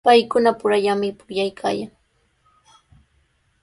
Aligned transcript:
Paykunapurallami 0.05 1.09
pukllaykaayan. 1.17 1.91